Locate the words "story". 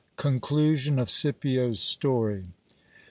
1.79-2.45